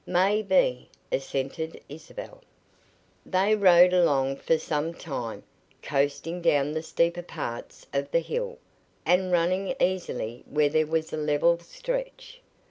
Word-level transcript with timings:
"Maybe," 0.07 0.89
assented 1.11 1.79
Isabel. 1.87 2.41
They 3.23 3.53
rode 3.53 3.93
along 3.93 4.37
for 4.37 4.57
some 4.57 4.95
time, 4.95 5.43
coasting 5.83 6.41
down 6.41 6.71
the 6.71 6.81
steeper 6.81 7.21
parts 7.21 7.85
of 7.93 8.09
the 8.09 8.21
hill, 8.21 8.57
and 9.05 9.31
running 9.31 9.75
easily 9.79 10.43
where 10.49 10.69
there 10.69 10.87
was 10.87 11.13
a 11.13 11.17
level 11.17 11.59
stretch. 11.59 12.41